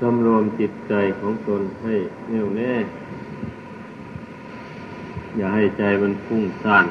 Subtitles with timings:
[0.00, 1.94] สำรวมจิตใจของตนให้
[2.28, 2.74] แน่วแน่
[5.36, 6.86] อย่าให้ใจมันพุ่งซ่าน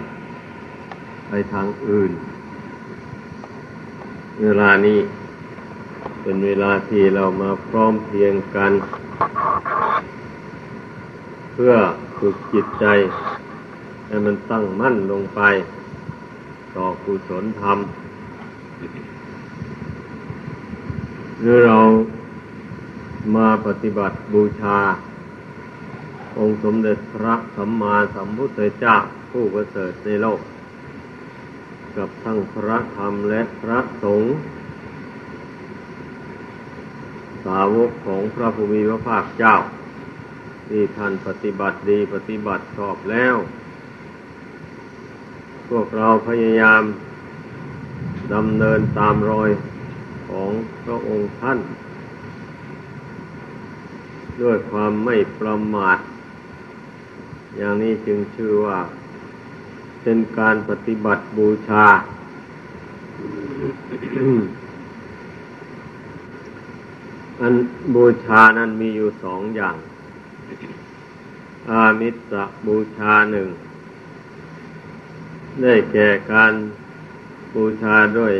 [1.28, 2.12] ไปทางอื่น
[4.42, 5.00] เวลานี้
[6.22, 8.72] เป็นเวลาที่เรามาพร้อมเพียงกัน
[11.54, 11.74] เพื่อ
[12.18, 12.86] ฝึกจิตใจ
[14.08, 15.42] ให้มันตั้งมั่นลงไป
[16.76, 17.78] ต่อกุศลธรรม
[21.42, 21.78] หรือเรา
[23.34, 24.80] มาปฏิบัติบูชา
[26.38, 28.96] องค์สมเด็จพระสัมมาสัมพุทธเจ้า
[29.32, 30.40] ผู้ประเสริฐในโลก
[31.96, 34.34] กับทั้งพระธรรมและพระสงฆ์
[37.46, 39.56] สาวกของพระภูมิพระภาคเจ้า
[40.68, 43.36] ที่ท่านปฏิบัติดีปฏิบัติชอบแล้ว
[45.70, 46.82] พวกเราพยายาม
[48.34, 49.50] ดำเนินตามรอย
[50.28, 50.52] ของ
[50.84, 51.60] พระองค์ท่าน
[54.42, 55.98] ด้วยความไม่ประมาท
[57.58, 58.80] อย่างนี้จึงชื่อว่า
[60.02, 61.86] เป็นการปฏิบัติบูชา
[67.42, 67.54] อัน
[67.96, 69.76] บูชานั้นมีอยู่สองอย่าง
[71.70, 72.34] อามิส
[72.68, 73.48] บูชาหนึ่ง
[75.62, 76.54] ได้แก่การ
[77.56, 78.34] บูชาด้วย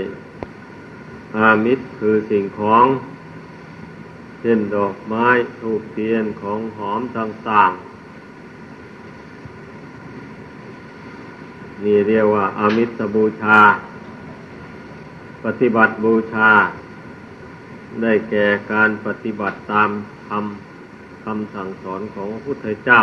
[1.38, 2.86] อามิตรคือสิ่งของ
[4.46, 5.28] ช่นดอกไม้
[5.60, 7.86] ทูบเทียนของหอมต่างๆ
[11.84, 13.60] นี่เรียกว่าอามิตรบูชา
[15.44, 16.50] ปฏิบัติบูชา
[18.02, 19.90] ได้แก่การปฏิบัติตาม
[20.28, 23.02] คำคำสั่งสอนของพระพุทธเจ้า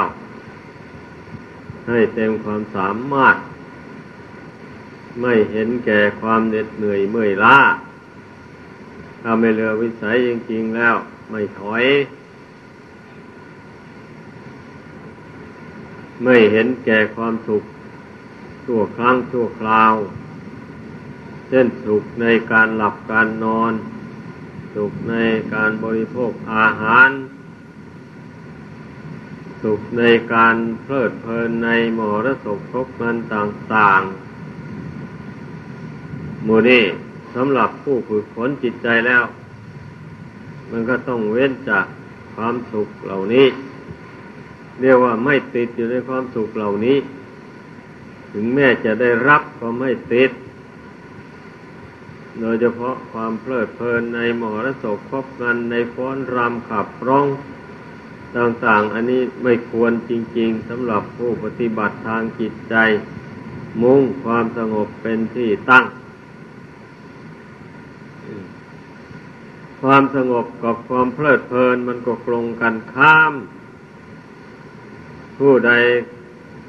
[1.88, 3.36] ให้เต็มความสามารถ
[5.20, 7.58] ไม่เห็นแก่ความเหน็ดเหนื่อยเมื่อยล้า
[9.22, 10.96] ถ้าไม่เลือวิสัยจริงๆแล้ว
[11.32, 11.84] ไม่ถอย
[16.22, 17.62] ไม่เห็นแก่ความสุข
[18.64, 19.94] ชั่วครั้งชั่วคราว
[21.48, 23.72] เช่นสุขในการหลับการนอน
[24.74, 25.14] สุขใน
[25.54, 27.08] การบริโภคอาหาร
[29.62, 30.02] สุขใน
[30.34, 31.68] การเพลิดเพลินใน
[31.98, 36.84] มรสพคบมันต่างๆมูนี่
[37.34, 39.24] สำหรับผู้ฝึกฝนจิตใจแล้ว
[40.72, 41.86] มันก็ต้องเว้นจาก
[42.34, 43.46] ความสุขเหล่านี้
[44.80, 46.96] เรียกว่าไม่ติดอยู่ในความสุขเหล่านี้
[48.32, 50.30] ถึงแม้จะได้รับก็ไม่ติด
[52.40, 57.26] โดยเฉพาะความเพลิดเพลินในมหรสพครบกันในฟ้อนรำขับร้อง
[58.36, 62.74] ต่างๆ อันนี้ไม่ควรจริง ๆสำหรับผู้ปฏิบัติทางจิตใจ
[63.82, 65.84] มุ่งความสงบเป็นที่ตั้ง
[69.82, 73.32] ความสงบกับความเพลิดเพลินมันก็ตรงกันข้าม
[75.38, 75.72] ผู้ใด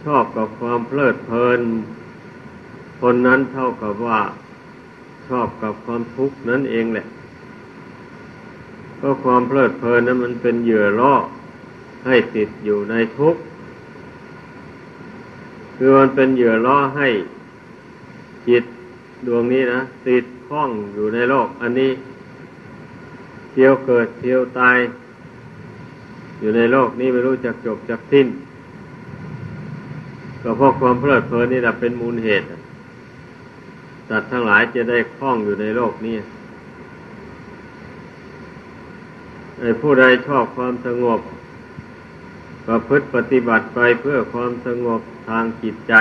[0.03, 1.59] ชอบกับความเพลิดเพลิน
[3.01, 4.21] คนนั้นเท่ากับว่า
[5.27, 7.07] ชอบกับความทุกข์นั่นเองแหละ
[8.99, 11.13] ก็ความเพลิดเพลินนั้นมันเป็นเหยื่อล่อ
[12.05, 13.41] ให้ติดอยู่ในทุกข์
[15.75, 17.07] คือมันเป็นเหยื่อล่อให้
[18.47, 18.63] จิต
[19.25, 21.91] ดวงนี้นะติดข้องอยู่ในโลก อันนี้
[23.53, 24.77] เที่ยวเกิดเที่ยวตาย
[26.39, 28.27] อยู่ในโลกนี้ไม่รู้จักจบจักสิ้น
[30.41, 32.45] ก็เพราะความเพลิดเพลินนี่แหละเป็นมูลเหตุ
[34.09, 36.17] สัตว์ทั้งหลายจะได้คล้องอยู่ในโลกนี้
[39.59, 41.19] ไอ้ผู้ใดชอบความสงบ
[42.67, 45.93] ประพฤติปฏิบัติไปเพื่อความสงบทางจิตใจ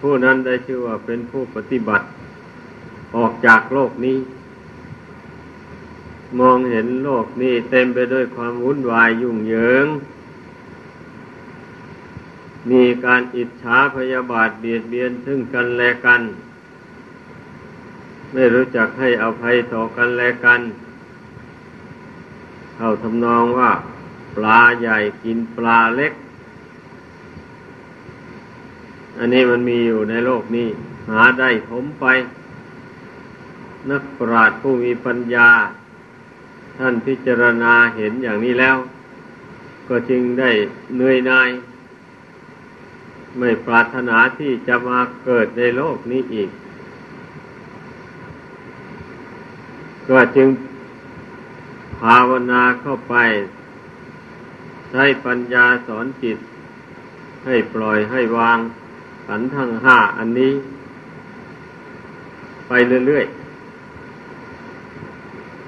[0.00, 2.06] ผู้นั้นได้ชื่อว่าเป็นผู้ปฏิบัติ
[3.16, 4.16] ออกจากโลกนี้
[6.38, 9.86] มองเห็นโลกนี้เต็มไปด้วยความวุ่นวายยุ่งเหยิง
[12.70, 16.22] มีการอิจฉาพยาบาทเบียดเบียนซึ่งกันและกัน
[18.32, 20.60] ไม่รู้จักให้อภัยต่อกันและกัน
[22.76, 23.70] เข้าทำนองว่า
[24.36, 26.12] ปลาใหญ่กินปลาเล็ก
[29.18, 30.68] อันนี้มันมีอยู่ในโลกนี้
[31.10, 32.04] หาได้ผมไป
[33.90, 35.48] นักปราชญ์ผู้มีปัญญา
[36.82, 38.76] ท่านพิจารณาเห็นอย่างนี้แล้ว
[39.88, 40.50] ก็จึงได้
[40.94, 41.50] เหนื่อยนาย
[43.38, 46.50] ไม่ปรารถนาที่จะมาเกิดในโลกนี้อีก
[50.08, 50.48] ก็จึง
[51.98, 53.14] ภาวนาเข้าไป
[54.90, 56.38] ใช้ปัญญาสอนจิต
[57.46, 58.58] ให้ปล่อยให้วาง
[59.26, 60.52] ขันทั้งห้าอันนี้
[62.68, 62.72] ไป
[63.08, 63.39] เรื่อยๆ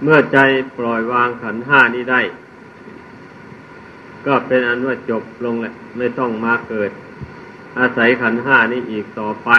[0.02, 0.38] เมื่อใจ
[0.78, 2.20] ปล่อยวางขันห้านี้ได้
[4.26, 6.90] ก็เป็นอันว่าจบลงแหละ ไม่ต้องมาเกิด
[7.78, 9.50] อาศัยขันห้านี้อีกต่อไป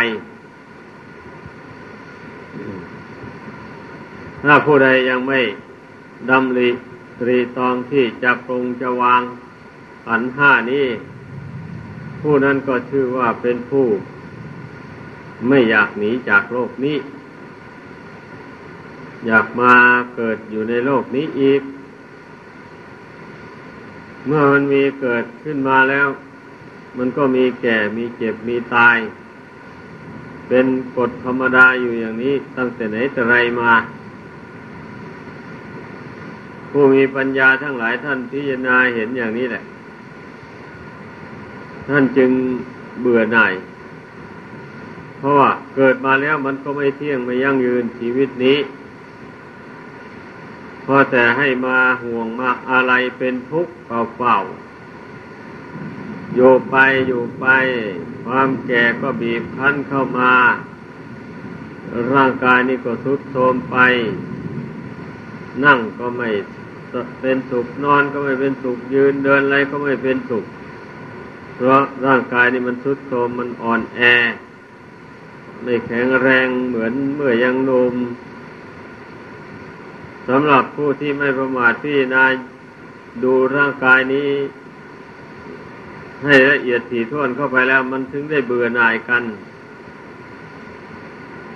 [4.43, 5.39] ถ้าผู้ใดยังไม่
[6.29, 6.69] ดำริ
[7.19, 9.21] ตรีตองที่จะปรงจะวาง
[10.07, 10.87] ขันห้านี้
[12.21, 13.87] ผู้นั้นก็ชื่อว่าเป็นผู้
[15.47, 16.97] ไม่อยากหนีจากโลกนี้
[19.27, 19.73] อยากมา
[20.15, 21.61] เกิดอยู่ในโลกนี้อีก
[24.25, 26.07] เมื่อมันมีเกิดขึ้นมาแล้ว
[26.97, 28.97] มันก็มีแก่ มีเจ็บ มีตาย
[30.47, 30.65] เป็น
[30.97, 33.71] กฎธรรมดาอยู่อย่างนี้ ตั้งแต่ไหนแต่ไรมา
[36.69, 39.63] ผู้มีปัญญาทั้งหลายท่านพิจารณาเห็นอย่างนี้แหละ
[41.89, 42.31] ท่านจึง
[43.01, 43.53] เบื่อหน่าย
[45.17, 48.57] เพราะว่าเกิดมาแล้วมันก็ไม่เที่ยงไม่ยั่งยืนชีวิตนี้
[50.85, 56.75] พอแต่ให้มาห่วงมาอะไรเป็นทุกข์เปล่าๆอยู่ไป
[57.07, 57.45] อยู่ไป
[58.25, 60.33] ความแก่ก็บีบคั้นเข้ามา
[62.13, 63.77] ร่างกายนี่ก็ทุดโทรมไป
[65.65, 66.29] นั่งก็ไม่
[67.21, 70.45] เป็นสุขนอนก็ไม่เป็นสุขยืนเดินอะไรก็ไม่เป็นสุข
[71.55, 73.99] เพราะร่างกายนี่มันทุดโทรมมันอ่อนแอ
[75.63, 77.95] ไม่แข็งแรงเหมือนเมื่อยังหนุ่ม
[80.27, 82.31] สำหรับผู้ที่ไม่ประมาทพี่นาย
[83.23, 84.29] ดูร่างกายนี้
[86.23, 89.23] ให้ละเอียดถี่ถ้วนเข้าไปแล้ว มันถึงได้เบื่อหน่ายกัน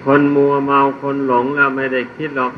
[0.03, 2.53] คนมัวเมาคนหลงแล้วไม่ได้คิดหรอก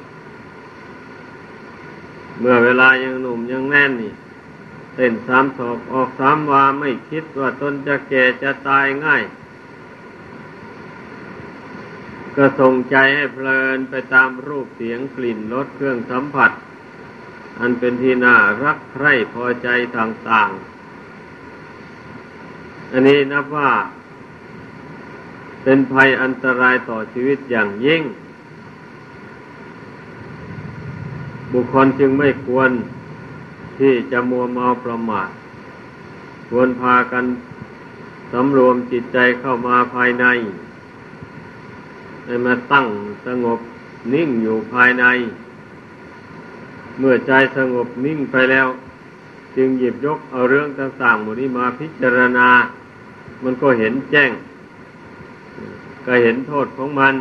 [2.40, 4.14] เมื่อเวลายังหนุ่มยังแน่นนี่
[4.96, 9.24] เต้นสามศอกออกสามวาไม่คิดว่าตนจะแก่จะตายง่าย
[12.42, 16.52] ก็ส่งใจให้เพลินไปตามรูปเสียงกลิ่นรสเครื่องสัมผัส
[17.60, 23.72] อันเป็นที่น่ารักใคร่พอใจต่างๆ อันนี้นับว่า
[25.64, 28.02] เป็นภัยอันตรายต่อชีวิตอย่างยิ่ง
[31.54, 32.72] บุคคลจึงไม่ควร
[33.80, 35.30] ที่จะมัวเมาประมาท
[36.50, 37.26] ควรพากัน
[38.32, 40.26] สำรวมจิตใจเข้ามาภายใน
[42.30, 42.88] ให้มาตั้ง
[43.26, 43.60] สงบ
[44.14, 45.06] นิ่งอยู่ภายใน
[47.00, 48.68] เมื่อใจสงบนิ่งไปแล้ว
[49.56, 52.48] จึงหยิบยกเอาเรื่องต่างๆหมดนี้มาพิจารณา
[53.44, 54.32] มันก็เห็นแจ้ง
[56.06, 57.16] ก็เห็นโทษของมัน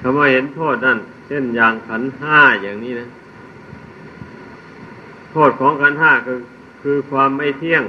[0.00, 3.06] คำว่าเห็นโทษนั่นเช่นอย่างขันห้าอย่างนี้นะ
[5.32, 6.32] โทษของขันห้าก็
[6.82, 7.82] คือความไม่เที่ยง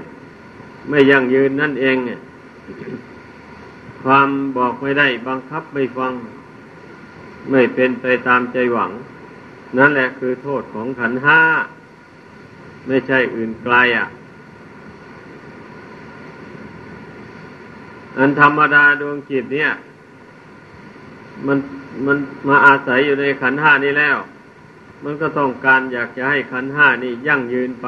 [0.90, 2.20] ไม่ยั่งยืนนั่นเองเนี่ย
[4.04, 6.14] ความบอกไม่ได้บังคับไม่ฟัง
[7.52, 8.92] ไม่เป็นไปตามใจหวัง
[9.78, 11.40] นั่นแหละคือโทษของขันห้า
[12.88, 14.08] ไม่ใช่อื่นไกลอะ
[18.18, 19.72] อันธรรมดาดวงจิตเนี่ย
[21.46, 21.58] มัน
[22.06, 22.18] มัน
[22.48, 24.18] มาอาศัยอยู่ในขันห้านี้แล้ว
[25.04, 27.88] มันก็ต้องการอยากจะให้ขันห้านี่ยั่งยืนไป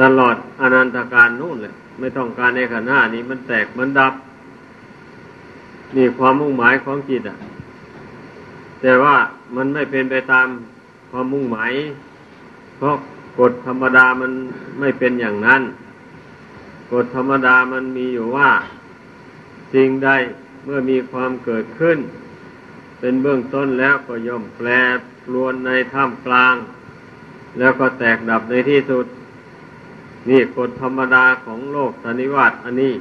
[0.00, 4.14] ตลอดอนันตการนู่นแหละไม่ต้องการในขันห้านี้มันแตกมันดับ
[5.96, 7.36] นี่ความมุ่งหมายของจิตอะ
[8.80, 9.16] แต่ว่า
[9.56, 10.48] มันไม่เป็นไปตาม
[11.10, 11.72] ความมุ่งหมาย
[12.76, 12.96] เพราะ
[13.38, 14.32] กฎธรรมดามัน
[14.80, 15.62] ไม่เป็นอย่างนั้น
[16.92, 18.50] กฎธรรมดามันมีอยู่ว่า
[19.74, 20.08] สิ่งใด
[20.64, 21.98] เมื่อมีความเกิดขึ้น
[23.00, 24.68] เป็นเบื้องต้นแล้วก็ย่อมแปร
[25.24, 26.54] ปรวนในท่ามกลาง
[27.58, 29.06] แล้วก็แตกดับในที่สุด
[30.28, 32.94] นี่กฎธรรมดาของโลกสันนิวาตอันนี้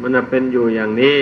[0.00, 1.16] มันเป็นอยู่อย่างนี้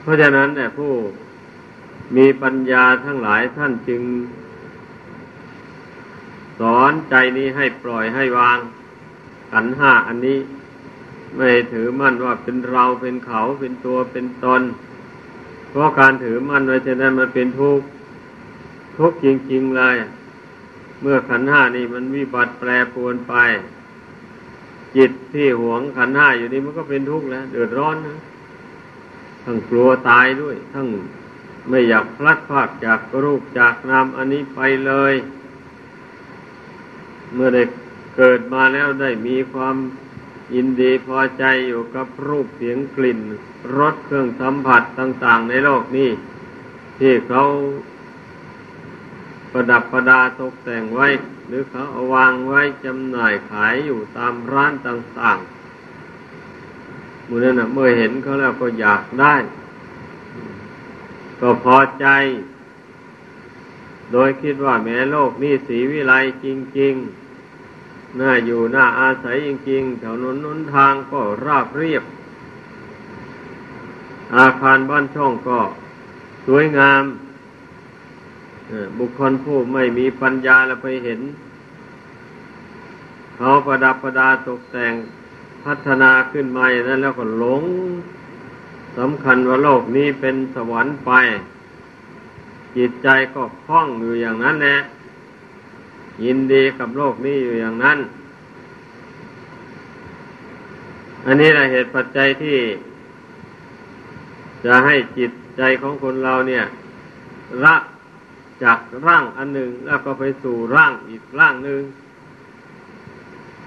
[0.00, 0.92] เพราะฉะนั้นเนี่ยผู้
[2.16, 4.02] มีปัญญาทั้งหลายท่านจึง
[6.60, 8.58] สอนใจนี้ให้ปล่อยให้วาง
[9.52, 10.38] ขันห้าอันนี้
[11.36, 14.62] ไม่ถือมั่นว่าเป็นเราเป็นเขาเป็นตัวเป็นตน
[15.70, 17.86] เพราะการถือมั่นไว้จะนั้นมันเป็นทุกข์
[18.98, 19.96] ทุกข์จริงๆเลย
[21.00, 23.34] เมื่อขันห้านี่มันวิบัติแปรปรวนไป
[24.96, 28.18] จิตที่หวงขันห้าอยู่นี่มันก็เป็นทุกข์แล้วเดือดร้อนนะ
[29.44, 30.88] ทั้งกลัวตายด้วย ทั้ง
[31.68, 35.14] ไม่อยากพลัดพากจากรูปจากนามอันนี้ไปเลย
[37.34, 37.62] เมื่อได้
[38.16, 39.76] เกิดมาแล้วได้มีความ
[40.54, 43.20] ยินดีพอใจอยู่กับรูปเสียงกลิ่น
[43.78, 46.10] รสเครื่องสัมผัสต่าง ๆ ในโลกนี้
[46.98, 47.44] ที่เขา
[49.52, 51.08] ประดับประดาตกแต่งไว้
[51.46, 55.59] หรือเขาเอาวางไว้จำหน่ายขายอยู่ตามร้านต่าง ๆ
[57.30, 59.34] มื่อนั้นนะเมื่อเห็นเขาแล้วก็อยากได้
[61.40, 62.06] ก็พอใจ
[64.12, 66.12] โดยคิดว่าแม้โลกนี้สีวิไล
[66.44, 66.46] จ
[66.80, 66.94] ริง
[67.56, 72.04] ๆ น่าอยู่น่าอาศัยจริง ๆ แถวนนนุนทางก็ราบเรียบ
[74.36, 75.60] อาคารบ้านช่องก็
[76.46, 77.02] สวยงาม
[78.98, 81.20] บุคคลผู้ไม่มีปัญญาแล้วไปเห็น
[83.36, 84.94] เขาประดับประดาตกแต่ง
[85.64, 87.64] พัฒนาขึ้นมาอย่างนั้นแล้วก็หลง
[88.98, 91.10] สำคัญว่าโลกนี้เป็นสวรรค์ไป
[92.76, 94.76] จิตใจก็คล้องอยู่อย่างนั้นแหละ
[96.24, 97.98] ยินดีกับโลกนี้อยู่อย่างนั้น
[101.26, 102.58] อันนี้แหละเหตุปัจจัยที่
[104.64, 106.64] จะให้จิตใจของคนเราเนี่ย
[107.64, 107.76] ละ
[108.62, 111.80] จากร่างอันหนึ่งแล้วก็ไปสู่ร่างอีกร่างหนึ่ง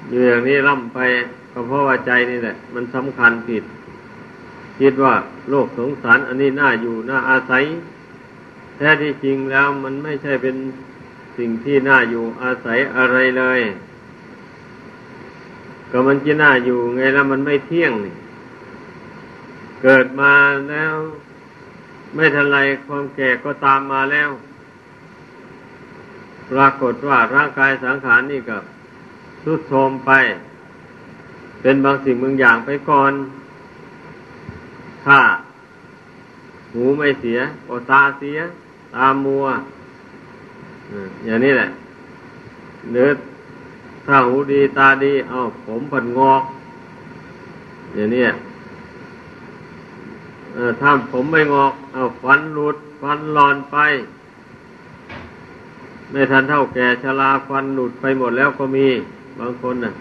[0.10, 1.00] อยู่อย่างนี้ล่ำไป
[1.52, 3.64] ก็เพราะว่าใจนี่แหละ มันสำคัญผิด
[4.80, 5.14] คิดว่า
[5.50, 7.64] โลกสงสาร อันนี้น่าอยู่น่าอาศัย
[8.78, 10.56] แท้ที่จริงแล้วมันไม่ใช่เป็น
[11.38, 13.62] สิ่งที่น่าอยู่อาศัยอะไรเลย
[15.92, 18.16] ก็มันจะน่าอยู่ไงแล้วมันไม่เที่ยงนี่
[19.82, 20.34] เกิดมา
[20.72, 20.94] แล้ว
[22.16, 24.30] ไม่ทันไรความแก่ก็ตามมาแล้ว
[26.52, 28.64] ปรากฏว่าร่างกายสังขารนี่กับ
[29.44, 30.12] ทุดโทมไป
[31.62, 33.14] เป็นบางสิ่งบางอย่างไปก่อน
[35.06, 35.20] ถ้า
[36.74, 38.40] หูไม่เสียก็ตาเสีย
[38.96, 39.46] ตามัว
[41.26, 41.68] อย่างนี้แหละ
[42.92, 43.10] เนื้อ
[44.06, 46.44] ถ้าหูดีตาดี เอาผมผันงอก
[47.96, 48.26] อย่างนี้
[50.82, 53.78] ถ้าผมไม่งอก เอาฟันหลุด ฟันหลอนไป
[56.12, 58.88] ไม่ทันเท่าแก่ชราฟันหลุดไปหมดแล้วก็มี
[59.40, 59.94] บางคนนะ่ะ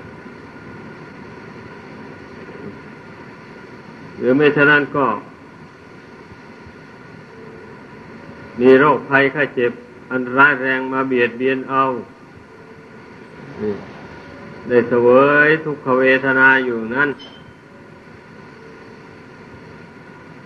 [4.19, 5.07] หรือไม่ฉะนั้นก็
[8.61, 9.73] มีโรคภัยไข้เจ็บ
[10.11, 11.83] อันร้ายแรงมาเบียดเบียนเอา
[14.69, 15.09] ได้เสว
[15.47, 17.09] ยทุกขเวทนาอยู่นั้น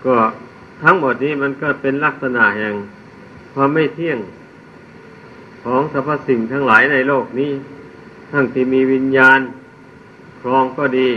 [0.05, 0.17] ก็
[0.83, 2.75] ทั้งหมดนี้มันก็เป็นลักษณะแห่ง
[3.55, 4.19] ความไม่เที่ยง
[5.65, 7.51] ของสรรพสิ่งทั้งหลายในโลกนี้
[8.31, 9.41] ทั้งที่มีวิญญาณ
[10.41, 11.11] ครองก็ดี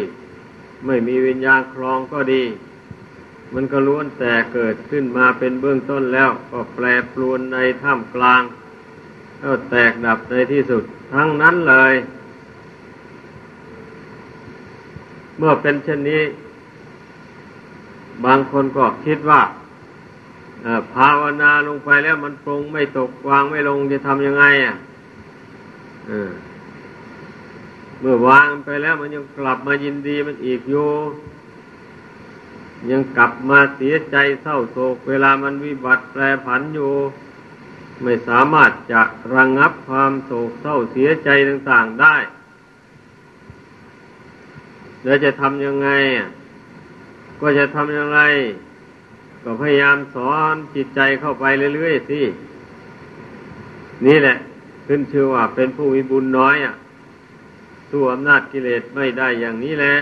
[0.86, 2.44] ไม่มีวิญญาณครองก็ดี
[3.54, 8.42] มันก็ล้วนแต่เกิดขึ้นมาเป็นเบื้องต้นแล้ว ก็แปรปรวนในท่ามกลาง
[9.40, 11.94] แล้วแตกดับในที่สุด ทั้งนั้นเลย
[15.38, 16.24] เมื่อเป็นเช่นนี้
[18.26, 19.42] บางคนก็คิดว่า
[20.94, 24.76] ภาวนาลงไปแล้วมันปรงไม่ตกวางไม่ลงจะทำยังไง อะ
[28.00, 30.90] เมื่อวางไปแล้วมันยังกลับมายินดีมันอีกอยู่
[32.92, 36.94] ยังกลับมาเสียใจเศร้าโศกเวลามันวิบัติแปรผันอยู่
[38.02, 39.02] ไม่สามารถจะ
[39.34, 42.16] ระงงับความโศกเศร้าเสียใจต่างๆได้
[45.04, 45.90] แล้วจะทำยังไง
[47.42, 48.20] ก็จะทำยังไง
[49.44, 52.22] ก็พยายามสอนจิตใจเข้าไปเรื่อยๆสิ
[54.06, 54.38] นี่แหละ
[54.88, 56.74] ขึ้นชื่อว่าเป็นผู้มีบุญน้อยอะ
[57.90, 59.96] สู้อำนาจกิเลสไม่ได้อย่างนี้แหละ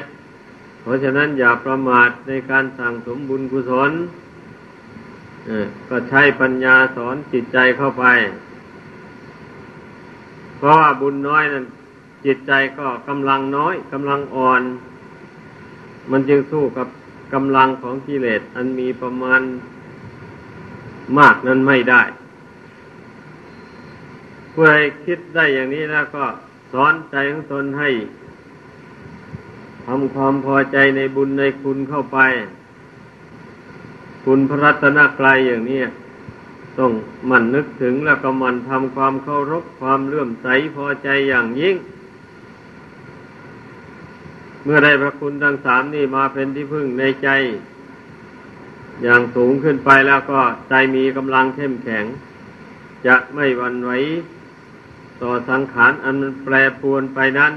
[0.82, 3.92] เพราะฉะนั้นอย่าประมาทในการสั่งสมบุญกุศล
[5.90, 8.06] ก็ใช้ปัญญาสอนจิตใจเข้าไป
[10.58, 11.66] เพราะว่าบุญน้อยนั้น
[12.26, 14.62] จิตใจก็กำลังน้อยกำลังอ่อน
[16.12, 16.88] มันจึงสู้กับ
[17.34, 19.42] กำลังของกิเลสอันมีประมาณ
[21.18, 22.02] มากนั้นไม่ได้
[24.54, 24.74] ผู้ใด
[25.06, 26.26] คิดได้อย่างนี้แล้วก็
[26.72, 27.90] สอนใจของตนให้
[29.86, 32.20] ทำความพอใจในบุญในคุณเข้าไป
[34.26, 35.82] คุณพระรัตนกรายอย่างนี้
[36.80, 36.92] ต้อง
[37.30, 41.76] มันนึกถึงแล้วก็มันทำความเคารพความเลื่อมใสพอใจอย่างยิ่ง
[44.64, 47.30] เมื่อได้พระคุณทั้งสามนี่มาเป็นที่พึ่งในใจ
[49.04, 52.06] อย่างสูงขึ้นไปแล้วก็ใจมีกำลังเข้มแข็ง
[53.08, 53.92] จะไม่หวั่นไหว
[55.22, 57.54] ต่อสังขารอันมันแปรปรวนไปนั้น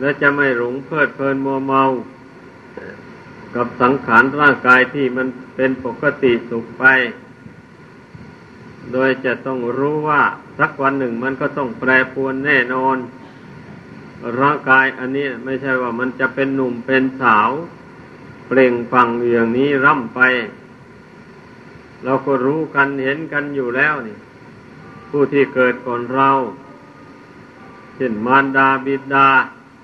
[0.00, 1.82] และจะไม่หลงเพลิดเพลินมัวเมา
[3.54, 6.84] กับสังขารร่างกายที่มันเป็นปกติสุขไป
[8.92, 10.22] โดยจะต้องรู้ว่า
[10.58, 12.96] สักวันหนึ่งมันก็ต้องแปรปรวนแน่นอน
[14.40, 17.50] ร่างกายอันนี้ไม่ใช่ว่ามันจะเป็นหนุ่มเป็นสาว
[18.46, 20.20] เปล่งฟังอย่างนี้ร่ำไป
[22.04, 24.16] เราก็รู้กันเห็นกันอยู่แล้วนี่
[25.16, 26.30] ผู้ที่เกิดก่อนเรา
[27.96, 29.28] เช่นมารดาบิดา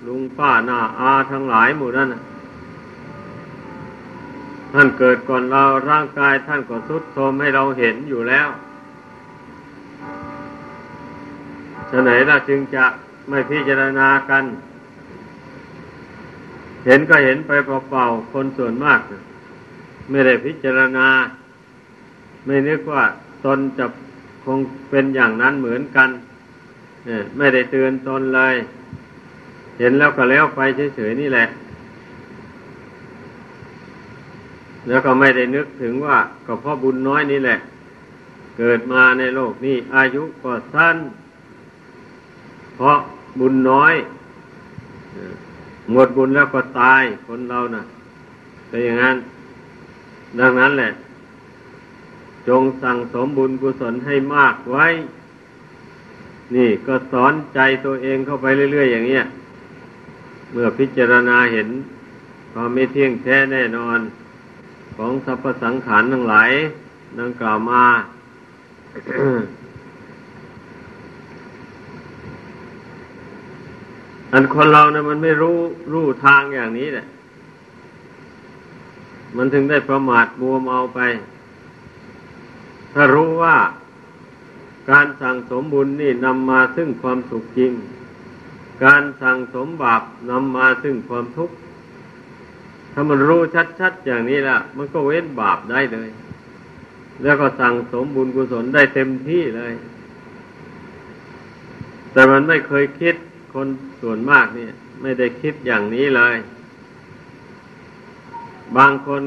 [0.06, 2.08] ลุงป้าหน้าอาทั้งหลายหมู่นั้น
[4.72, 8.49] ท่านเกิดก่อนเราร่างกายท่านก็ทุดโทรมให้เราเห็นอยู่แล้ว
[11.90, 12.84] ฉะไหนเราจึงจะ
[13.28, 14.44] ไม่พิจารณากัน
[16.87, 19.00] เห็นก็เห็นไปเปล่าๆคนส่วนมาก
[20.10, 21.08] ไม่ได้พิจารณา
[22.44, 23.04] ไม่นึกว่า
[23.46, 23.87] ตนจะ
[24.44, 24.59] คง
[24.90, 26.11] เป็นอย่างนั้นเหมือนกัน
[27.37, 28.54] ไม่ได้เตือนตนเลย
[29.78, 30.61] เห็นแล้วก็แล้วไป
[30.97, 31.47] เฉยๆนี่แหละ
[34.88, 36.16] แล้วก็ไม่ได้นึกถึงว่า
[36.47, 37.56] ก็เพราะบุญน้อยนี่แหละ
[38.59, 40.97] เกิดมาในโลกนี้ อายุก็สั้น
[42.76, 42.99] เพราะ
[43.40, 43.94] บุญน้อย
[45.92, 47.85] หมดบุญแล้วก็ตายคนเรานะ่ะ
[48.68, 49.16] เป็นอย่างนั้น
[50.40, 50.90] ดังนั้นแหละ
[52.49, 54.87] จงสั่งสมบุญกุศลให้มากไว้
[56.54, 59.25] นี่ก็สอนใจตัวเองเข้าไปเรื่อย ๆ อย่างเนี้ย
[60.52, 61.68] เมื่อพิจารณาเห็น
[62.52, 63.99] ความไม่เที่ยงแท้แน่นอน
[64.97, 66.50] ของสรรพสังขารทั้งหลาย
[67.20, 67.85] ดังกล่าวมา
[74.32, 75.56] อันคนเรานะมันไม่รู้
[75.92, 77.06] รู้ทางอย่างนี้แหละ
[79.37, 81.00] มันถึงได้ประมาทมัวเมาไป
[82.94, 83.56] ถ้ารู้ว่า
[84.90, 87.73] การสั่งสมบุญนี่นำมาซึ่งความสุขจริง
[88.85, 91.54] การสั่งสมบาปนำมาซึ่งความทุกข์
[92.92, 93.40] ถ้ามันรู้
[93.80, 96.09] ชัดๆอย่างนี้ละมันก็เว้นบาปได้เลย
[97.23, 99.73] แล้วก็สั่งสมบุญกุศลได้เต็มที่เลย
[102.12, 103.14] แต่มันไม่เคยคิด
[103.54, 103.68] คน
[104.00, 106.37] ส่วนมากเนี่ย ไม่ได้คิดอย่างนี้เลย
[108.76, 109.23] บางคน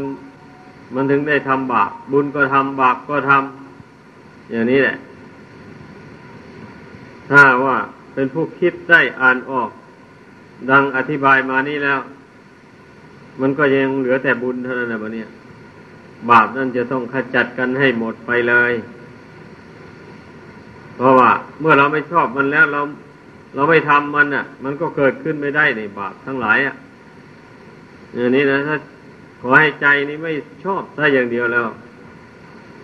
[0.93, 4.97] มันถึงได้ทำบาปบุญก็ทำบาปก็ทำอย่างนี้แหละ
[7.29, 7.77] ถ้าว่า
[8.13, 9.69] เป็นผู้คิดได้อ่านออก
[10.69, 11.99] ดังอธิบายมานี้แล้ว
[13.41, 15.29] มันก็ยังเหลือแต่บุญเท่านั้นนะบะเนี่ย
[16.29, 18.73] บาปนั่นจะต้องขจัดกันให้หมดไปเลย
[20.97, 22.81] เพราะว่า เมื่อเราไม่ชอบมันแล้วเรา
[23.55, 26.75] เราไม่ทำมันอะ มันก็เกิดขึ้นไม่ได้ในบาปทั้งหลายอะ
[28.15, 28.77] อย่างนี้นะถ้า
[29.45, 30.33] ขอให้ใจนี้ไม่
[30.65, 31.67] ชอบได้อย่างเดียวแล้ว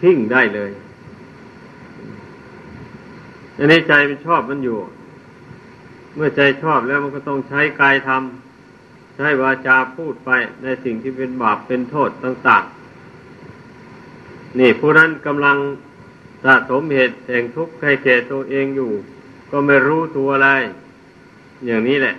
[0.01, 0.71] ทิ้งได้เลย
[3.57, 4.77] อันนี้ใจมันชอบมันอยู่
[6.15, 10.29] เมื่อใจชอบแล้วมันก็ต้องใช้กายทำใช้วาจาพูดไป
[10.63, 15.57] ในสิ่งที่เป็นบาปเป็นโทษต่างๆ นี่ผู้นั้นกำลัง
[16.43, 18.91] สะสมเหตุแห่งทุกข์ให้แก่ตัวเองอยู่
[19.51, 20.49] ก็ไม่รู้ตัวอะไร
[21.65, 22.15] อย่างนี้แหละ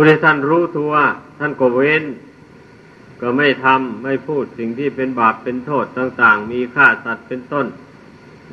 [0.00, 0.92] ู้ที่ท่านรู้ตัว
[1.38, 2.04] ท่านก็เว้น
[3.20, 7.66] ก็ไม่ทำไม่พูดสิ่งที่เป็นบาปเป็นโทษต่าง ๆ มีฆ่าสัตว์เป็นต้น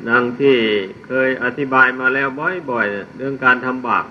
[0.08, 0.56] ดังที่
[1.06, 2.28] เคยอธิบายมาแล้ว
[2.70, 4.04] บ่อยๆเรื่องการทำบาป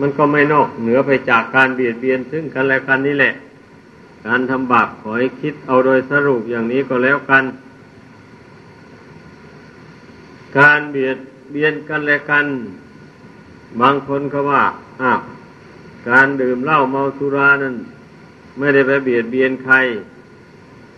[0.00, 3.34] มันก็ไม่นอกเหนือไปจากการเบียดเบียนซึ่งกันและกันนี่แหละ
[4.26, 7.44] การทำบาปขอให้คิดเอาโดยสรุปอย่างนี้ก็แล้วกัน
[10.58, 11.18] การเบียด
[11.50, 12.46] เบียนกันและกัน
[13.80, 14.64] บางคนเขาว่า
[15.02, 15.20] อ้าว
[16.08, 17.76] การดื่มเหล้าเมาสุรานั้น
[18.58, 19.74] ไม่ได้ไปเบียดเบียนใคร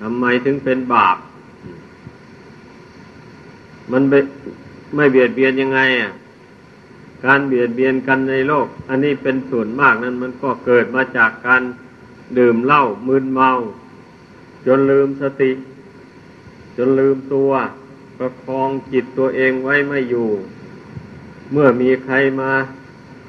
[0.01, 1.17] ทำไมถึงเป็นบาป
[3.93, 4.21] มันไม่
[4.95, 6.13] ไม่เบียดเบียนยังไงอะ
[7.25, 11.63] การเบียดเบียนกันในโลก อันนี้เป็นส่วนมากนั้น มันก็เกิดมาจากการ
[12.39, 13.51] ดื่มเหล้ามึนเมา
[14.67, 15.51] จนลืมสติ
[16.77, 17.51] จนลืมตัว
[18.19, 20.29] ประคองจิตตัวเองไว้ไม่อยู่
[21.53, 22.51] เมื่อมีใครมา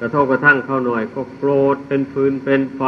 [0.02, 2.82] ระทบกระทั่งเข้าหน่อย ก็โกรธเป็นฟืนเป็นไฟ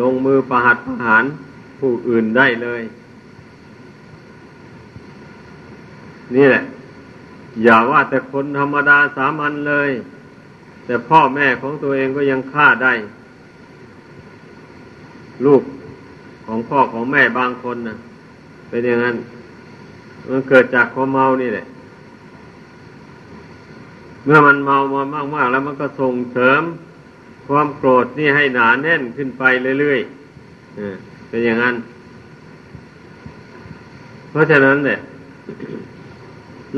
[0.00, 1.24] ลงมือประหัตประหาร
[1.78, 2.82] ผู้อื่นได้เลย
[6.34, 6.62] นี่แหละ
[7.62, 9.90] อย่าว่าแต่คนธรรมดาสามัญเลย
[10.86, 12.92] แต่พ่อแม่ของตัวเองก็ยังฆ่าได้
[15.44, 15.62] ลูก
[16.46, 17.96] ของพ่อของแม่บางคนนะ
[18.68, 19.16] เป็นอย่างนั้น
[20.28, 21.66] มันเกิดจากความเมานี่แหละ
[24.24, 25.02] เมื่อมันเมามา
[25.34, 26.62] มาก ๆ แล้วมันก็ส่งเสริม
[27.48, 29.42] ความโกรธนี่ให้หนาแน่นขึ้นไป
[29.80, 31.76] เรื่อยๆเป็นอย่างนั้น
[34.30, 34.98] เพราะฉะนั้นเนี่ย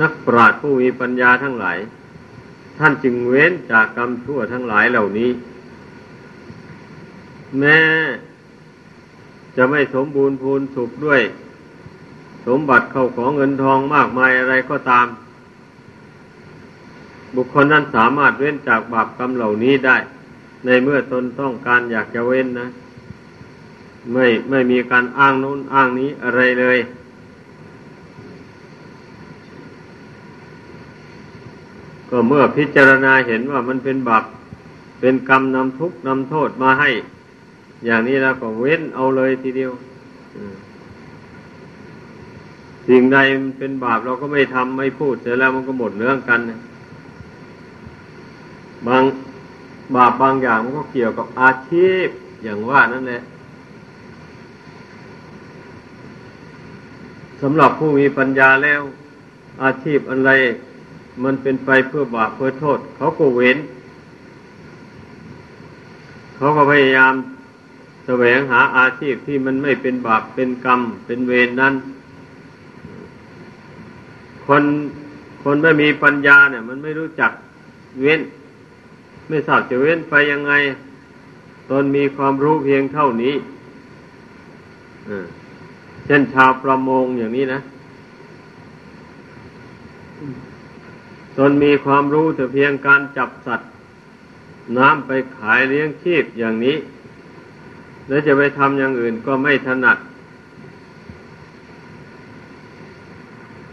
[0.01, 1.79] นักปราชญ์ผู้มีปัญญาทั้งหลาย
[2.79, 5.31] ท่านจึงเว้นจากกรรมชั่วทั้งหลายเหล่านี้
[7.59, 7.79] แม้
[9.57, 11.21] จะไม่สมบูรณ์พูนสุขด้วย
[12.47, 15.07] สมบัติเข้าของเงินทองมากมายอะไรก็ตาม
[17.35, 19.97] บุคคลนั้นสามารถเว้นจากบาปกรรมเหล่านี้ได้
[20.65, 22.69] ในเมื่อตนต้องการอยากจะเว้นนะ
[24.13, 26.79] ไม่ไม่มีการอ้างนู้นอ้างนี้อะไรเลย
[32.11, 34.25] ก็เมื่อพิจารณาเห็นว่ามันเป็นบาป
[35.01, 36.91] เป็นกรรมนำทุกข์นำโทษมาให้
[37.85, 39.73] อย่างนี้แล้วก็เว้นเอาเลยทีเดียว
[42.89, 43.17] สิ่งใด
[43.59, 46.41] เป็นบาปเราก็ไม่ทำไม่พูดเสร็จแล้วมันก็หมดเรื่องกัน
[48.87, 49.03] บาง
[49.95, 52.07] บาปบางอย่างมันก็เกี่ยวกับอาชีพ
[52.43, 53.23] อย่างว่านั่นแหละ
[57.43, 58.83] สำหรับผู้มีปัญญาแล้ว
[59.65, 60.31] อาชีพอะไร
[61.25, 63.59] มันเป็นไปเพื่อบาปเพื่อโทษ เขาก็เว้น
[66.37, 67.15] เขาก็พยายาม
[68.07, 71.75] แสวงหาอาชีพที่มันไม่เป็นบาปเป็นกรรม เป็นเวรนนั้น
[74.47, 74.63] คน
[75.43, 77.31] คนไม่มีปัญญาเนี่ย มันไม่รู้จัก
[78.03, 78.21] เว้น
[79.29, 80.53] ไม่ทราบจะเว้นไปยังไง
[81.71, 83.35] ตนมีความรู้เพียงเท่านี้
[86.07, 87.61] เช่นชาวประมงอย่างนี้นะ
[91.39, 93.71] ตนมีความรู้แต่เพียงการจับสัตว์
[94.79, 96.77] น้ำไปขายเลี้ยงชีพอย่างนี้
[98.09, 99.99] แล้วจะไปทำอย่างอื่นก็ไม่ถนัด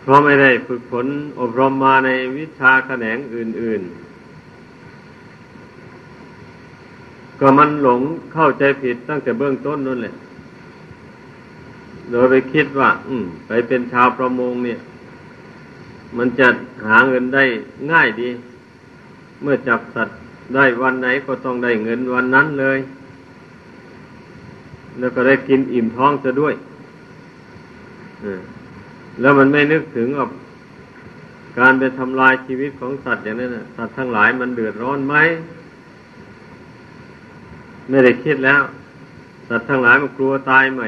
[0.02, 1.08] เพราะไม่ได้ฝึกฝน
[1.40, 4.11] อบรมมาในวิชาแขนงอื่น ๆ
[7.44, 8.02] ก็มันหลง
[8.34, 10.14] เข้าใจผิดตั้งแต่เบื้องต้นนั่นแหละ
[12.10, 14.80] โดยไปคิดว่า อืม ไปเป็นชาวประมงเนี่ย
[16.18, 16.48] มันจะ
[16.88, 17.44] หาเงินได้
[17.92, 18.30] ง่ายดี
[19.42, 20.18] เมื่อจับสัตว์
[20.56, 22.80] ได้วันไหนก็ต้องได้เงินวันนั้นเลย
[25.00, 26.54] แล้วก็ได้กินอิ่มท้องจะด้วย
[29.22, 30.30] แล้วมันไม่นึกถึงกับ
[31.60, 35.16] การไปทำลายชีวิตของสัตว์อย่างนั้นสัตว์ทั้งหลายมันเดือดร้อนไหม
[37.92, 38.62] ไม่ได้คิดแล้ว
[39.48, 40.84] สัตว์ทั้งหลายมันกลัวตายไหม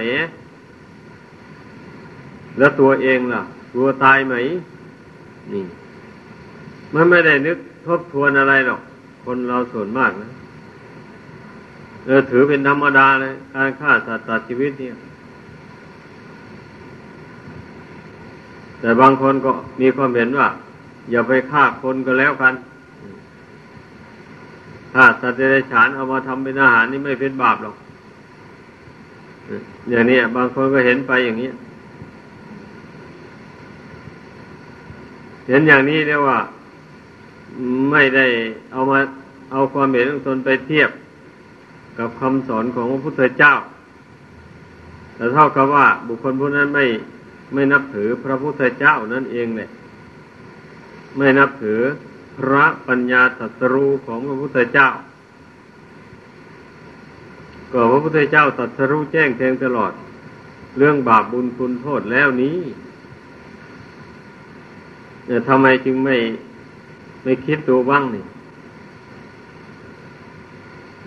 [2.58, 3.42] แล้วตัวเองล่ะ
[3.74, 4.34] กลัวตายไหม
[5.52, 5.64] นี่
[6.94, 8.82] มันไม่ได้นึกทบทวนอะไรหรอก
[9.26, 10.30] คนเราส่วนมากนะ
[12.06, 14.96] เออถือเป็นธรรมดาเลย การฆ่าสัตว์ตัดชีวิตเนี่ย
[18.80, 20.48] แต่บางคนก็มีความเห็นว่า
[21.12, 22.54] อย่าไปฆ่าคนก็แล้วกัน
[24.94, 27.76] ฆ่าสัตว์เดรัจฉานเอามาทำเป็นอาหารนี่ไม่เป็นบาปหรอก
[29.90, 31.50] อย่างนี้บางคนก็เห็นไปอย่างนี้
[35.48, 36.40] เห็นอย่างนี้เรียกว่า
[37.92, 38.26] ไม่ได้
[38.72, 39.00] เอามา
[39.52, 40.90] เอาความเห็นของตนไปเทียบ
[41.98, 43.54] กับคำสอนของพระพุทธเจ้า
[45.16, 46.86] แต่เท่ากับว่า บุคคลผู้นั้นไม่
[47.54, 49.70] ไม่นับถือพระพุทธเจ้านั่นเองเลย
[51.18, 51.82] ไม่นับถือ
[52.38, 54.90] พระปัญญาตรัสรู้ของพระพุทธเจ้า
[57.72, 59.92] ก็พระพุทธเจ้าตรัสรู้แจ้งแทงตลอด
[60.78, 62.58] เรื่องบาปบุญคุณโทษแล้วนี้
[65.26, 66.18] เนี่ยทำไมจึงไม่
[67.24, 68.26] ไม่คิดดูบ้างนี่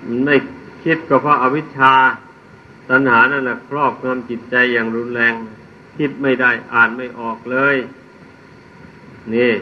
[0.07, 0.37] มันไม่
[0.85, 1.93] คิดก็เพราะอาวิชชา
[2.89, 5.35] ตัณหานั่นแหละครอบงำจิตใจอย่างรุนแรง
[5.97, 7.77] คิดไม่ได้อ่านไม่ออกเลย
[9.35, 9.53] นี่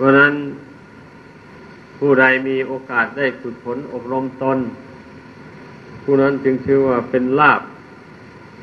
[0.00, 0.34] ราะนั้น
[1.98, 4.58] ผู้ใดมีโอกาสได้ฝึกฝนอบรมตน
[6.02, 7.62] ผู้นั้นจึงชื่อว่าเป็นลาบ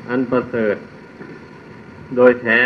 [0.08, 0.76] อันประเสริฐ
[2.16, 2.60] โดยแท้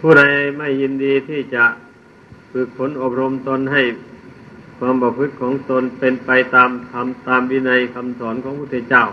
[0.00, 0.22] ผู้ใด
[0.58, 1.64] ไม่ยินดีที่จะ
[2.52, 3.82] ฝึกฝนอบรมตนให้
[4.78, 9.04] ความประพฤติของตนเป็นไปตามธรรมตามวินัยคำสอนของพระพุทธเจ้า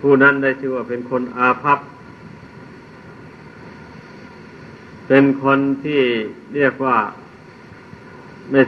[0.00, 1.78] ผู้นั้นได้ชื่อว่าเป็นคนอาภัพ
[5.08, 6.02] เป็นคนที่
[6.54, 6.98] เรียกว่า
[8.50, 8.60] ไม่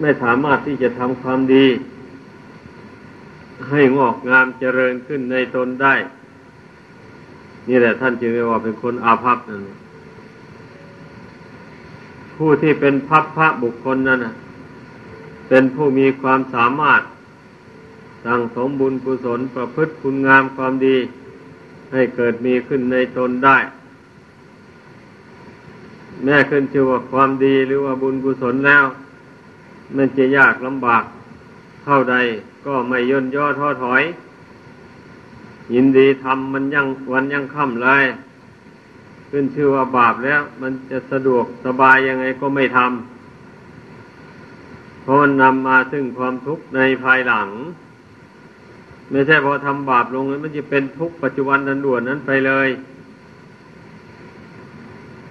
[0.00, 1.66] ไม่สามารถที่จะทำความดี
[3.70, 5.94] ให้งอกงามเจริญขึ้นในตนได้
[7.68, 9.62] นี่แหละท่านจึงเรียกว่าเป็นคนอาภัพนั่น
[12.36, 14.20] ผู้ที่เป็นพัพพระบุคคลนั้น
[15.48, 17.02] เป็นผู้มีความสามารถ
[18.24, 20.96] สั่งสมบุญกุศลประพฤติคุณงามความดี
[21.92, 23.58] ให้เกิดมีขึ้นในตนได้
[26.22, 28.84] แม้ขึ้นชื่อว่าความดีหรือว่าบุญกุศลแล้ว
[29.96, 31.04] มันจะยากลำบาก
[31.84, 32.16] เท่าใด
[32.66, 34.02] ก็ไม่ย่นย่อท้อถอย
[35.74, 38.04] ยินดีทำมันยังวันยังค่ำเลย
[39.30, 47.48] ขึ้นชื่อว่าบาปแล้ว มันจะสะดวกสบายยังไงก็ไม่ทำเพราะมันนำมาซึ่งความทุกข์ในภายหลัง
[49.10, 52.68] ไม่ใช่พอทำบาปลงแล้วมันจะเป็นทุกข์ปัจจุบันนันด่วนนั้นไปเลย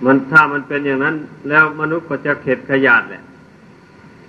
[0.05, 1.15] มันถ้ามันเป็นอย่างนั้น
[1.49, 3.23] แล้วมนุษย์ก็จะเข็ดขยาดแหละ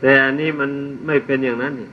[0.01, 0.71] แต่อันนี้มัน
[1.07, 1.91] ไม่เป็นอย่างนั้นนี่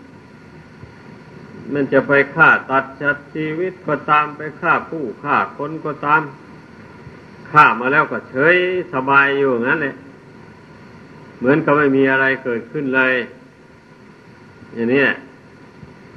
[1.73, 6.21] มันจะไปฆ่าตัดชัดชีวิตก็ตามไปฆ่าผู้ฆ่าคนก็ตาม
[7.51, 8.55] ฆ่ามาแล้วก็เฉย
[8.93, 9.95] สบายอยู่งั้นเลย
[11.37, 13.13] เหมือนกับไม่มีอะไรเกิดขึ้นเลย
[14.73, 15.03] อย่างนี้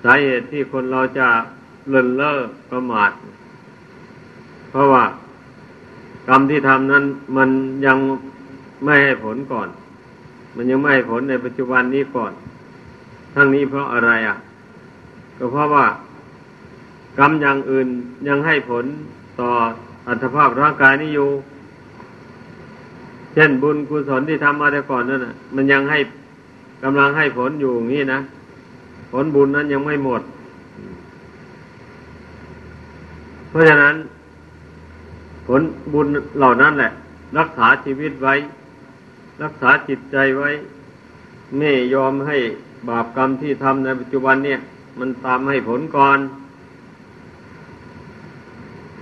[0.02, 1.28] สาเหตุที่คนเราจะ
[1.88, 2.34] เลินเล่อ
[2.70, 3.10] ประมาท
[4.70, 5.04] เพราะว่า
[6.28, 7.04] กรรมที่ทำนั้น
[7.36, 7.50] มัน
[7.86, 7.98] ยัง
[8.84, 9.68] ไม่ให้ผลก่อน
[10.56, 12.32] มันยังไม่ให้ผลในปัจจุบันนี้ก่อน
[13.34, 14.36] ทั้งนี้เพราะอะไรอะ
[15.38, 15.86] ก็เพราะว่า
[17.18, 17.88] กรรมอย่างอื่น
[18.28, 18.84] ยังให้ผล
[19.40, 19.50] ต่อ
[20.08, 21.28] อัตภาพร่างกายนี้อยู่
[23.34, 25.98] เช่นบุญกุศลที่ทำมาแต่ก่อนนั่นน่ะมันยังให้
[26.82, 28.20] กำลังให้ผลอยู่อย่างนี้นะ
[29.12, 30.22] ผลบุญนั้นยังไม่หมด
[33.48, 33.94] เพราะฉะนั้น
[35.46, 36.06] ผลบุญ
[36.38, 36.92] เหล่านั้นแหละ
[37.38, 38.34] รักษาชีวิตไว้
[39.42, 40.50] รักษาจิตใจไว้
[41.56, 42.36] ไม่ยอมให้
[42.88, 44.58] บาปกรรมที่ทำในปัจจุบันเนี่ย
[44.98, 46.18] มันตามให้ผลก่อน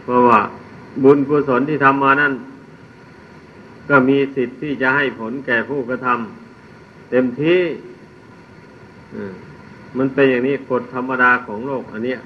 [0.02, 0.40] เพราะว่า
[1.04, 2.32] บุญกุศลที่ทำมานั้น
[3.88, 7.60] ก็มีสิทธิ์ที่จะให้ผลแก่ผู้กระทำเต็มที่
[9.98, 12.20] มันเป็นอย่างนี้กฎธรรมดาของโลกอันเนี้ย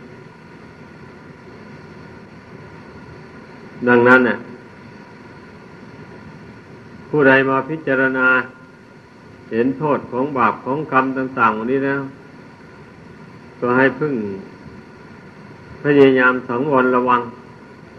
[3.89, 4.39] ดังนั้นเนี่ย
[7.09, 8.27] ผู้ใดมาพิจารณา
[9.51, 12.03] เห็นโทษของบาปของกรรมต่างๆวันนี้แล้ว
[13.61, 14.15] ก็ให้พึ่ง
[15.83, 17.21] พยายามสังวรระวัง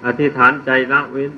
[0.05, 1.31] อธิษฐานใจละเว้น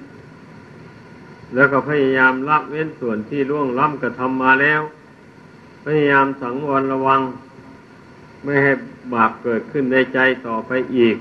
[1.56, 4.82] แล้วก็พยายามละเว้นส่วนที่ล่วงล้ำกระทำมาแล้ว
[5.86, 7.22] พยายามสังวรระวัง
[8.44, 8.72] ไม่ให้
[9.14, 11.18] บาปเกิดขึ้นในใจต่อไปอีก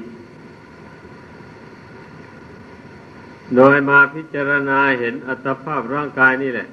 [3.57, 6.69] โดยมาพิจารณาเห็นอัตภาพร่างกายนี่แหละ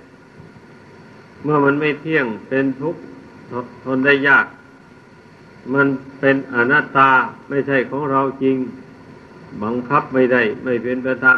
[1.44, 3.02] เมื่อมันไม่เที่ยงเป็นทุกข์
[3.84, 4.46] ทนได้ยาก
[5.74, 5.88] มัน
[6.20, 7.10] เป็นอนัตตา
[7.50, 8.56] ไม่ใช่ของเราจริง
[9.64, 11.38] บังคับไม่ได้ ไม่เป็นไปตาม